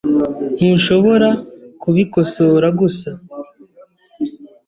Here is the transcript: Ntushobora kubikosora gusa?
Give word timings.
Ntushobora 0.55 1.29
kubikosora 1.81 2.67
gusa? 2.79 3.09